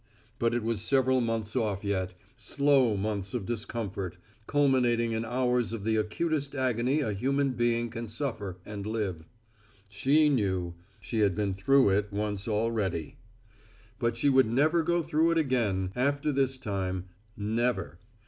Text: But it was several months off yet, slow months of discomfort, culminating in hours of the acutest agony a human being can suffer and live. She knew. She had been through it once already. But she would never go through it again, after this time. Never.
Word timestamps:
But 0.39 0.55
it 0.55 0.63
was 0.63 0.81
several 0.81 1.21
months 1.21 1.55
off 1.55 1.83
yet, 1.83 2.15
slow 2.35 2.97
months 2.97 3.35
of 3.35 3.45
discomfort, 3.45 4.17
culminating 4.47 5.11
in 5.11 5.23
hours 5.23 5.73
of 5.73 5.83
the 5.83 5.95
acutest 5.95 6.55
agony 6.55 7.01
a 7.01 7.13
human 7.13 7.51
being 7.51 7.91
can 7.91 8.07
suffer 8.07 8.57
and 8.65 8.87
live. 8.87 9.27
She 9.89 10.27
knew. 10.27 10.73
She 10.99 11.19
had 11.19 11.35
been 11.35 11.53
through 11.53 11.89
it 11.91 12.11
once 12.11 12.47
already. 12.47 13.17
But 13.99 14.17
she 14.17 14.27
would 14.27 14.47
never 14.51 14.81
go 14.81 15.03
through 15.03 15.29
it 15.33 15.37
again, 15.37 15.91
after 15.95 16.31
this 16.31 16.57
time. 16.57 17.05
Never. 17.37 17.99